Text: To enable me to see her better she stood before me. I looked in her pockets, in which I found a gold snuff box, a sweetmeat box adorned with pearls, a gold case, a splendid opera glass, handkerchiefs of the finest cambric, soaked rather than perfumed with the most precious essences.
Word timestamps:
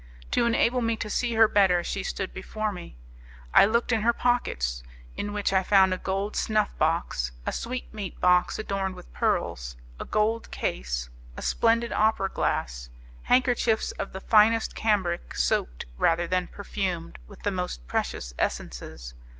To 0.31 0.47
enable 0.47 0.81
me 0.81 0.95
to 0.95 1.11
see 1.11 1.35
her 1.35 1.47
better 1.47 1.83
she 1.83 2.01
stood 2.01 2.33
before 2.33 2.71
me. 2.71 2.95
I 3.53 3.65
looked 3.65 3.91
in 3.91 4.01
her 4.01 4.13
pockets, 4.13 4.81
in 5.15 5.31
which 5.31 5.53
I 5.53 5.61
found 5.61 5.93
a 5.93 5.99
gold 5.99 6.35
snuff 6.35 6.75
box, 6.79 7.33
a 7.45 7.51
sweetmeat 7.51 8.19
box 8.19 8.57
adorned 8.57 8.95
with 8.95 9.13
pearls, 9.13 9.75
a 9.99 10.05
gold 10.05 10.49
case, 10.49 11.11
a 11.37 11.43
splendid 11.43 11.91
opera 11.91 12.29
glass, 12.29 12.89
handkerchiefs 13.29 13.91
of 13.91 14.11
the 14.11 14.21
finest 14.21 14.73
cambric, 14.73 15.35
soaked 15.35 15.85
rather 15.99 16.25
than 16.25 16.47
perfumed 16.47 17.19
with 17.27 17.43
the 17.43 17.51
most 17.51 17.85
precious 17.87 18.33
essences. 18.39 19.13